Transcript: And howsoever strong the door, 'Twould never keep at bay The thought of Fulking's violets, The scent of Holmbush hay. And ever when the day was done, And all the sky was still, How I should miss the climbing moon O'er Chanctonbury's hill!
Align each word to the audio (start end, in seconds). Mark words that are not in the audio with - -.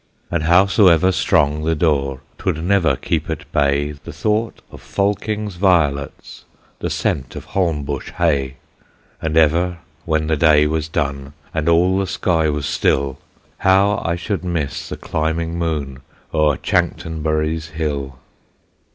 And 0.31 0.41
howsoever 0.45 1.11
strong 1.11 1.61
the 1.63 1.75
door, 1.75 2.21
'Twould 2.39 2.63
never 2.63 2.95
keep 2.95 3.29
at 3.29 3.45
bay 3.51 3.91
The 3.91 4.11
thought 4.11 4.63
of 4.71 4.81
Fulking's 4.81 5.57
violets, 5.57 6.43
The 6.79 6.89
scent 6.89 7.35
of 7.35 7.45
Holmbush 7.45 8.09
hay. 8.13 8.55
And 9.21 9.37
ever 9.37 9.77
when 10.05 10.25
the 10.25 10.35
day 10.37 10.65
was 10.65 10.87
done, 10.89 11.33
And 11.53 11.69
all 11.69 11.99
the 11.99 12.07
sky 12.07 12.49
was 12.49 12.65
still, 12.65 13.19
How 13.59 14.01
I 14.03 14.15
should 14.15 14.43
miss 14.43 14.89
the 14.89 14.97
climbing 14.97 15.59
moon 15.59 15.99
O'er 16.33 16.57
Chanctonbury's 16.57 17.67
hill! 17.67 18.17